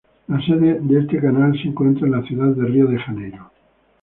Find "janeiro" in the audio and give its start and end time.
2.97-3.51